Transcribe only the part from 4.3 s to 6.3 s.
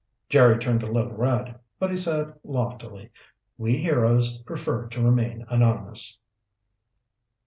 prefer to remain anonymous."